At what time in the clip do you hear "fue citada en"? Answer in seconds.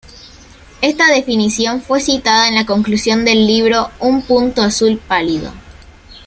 1.79-2.55